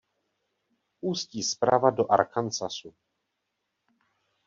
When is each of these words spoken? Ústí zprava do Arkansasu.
Ústí 1.01 1.43
zprava 1.43 1.89
do 1.89 2.11
Arkansasu. 2.11 2.95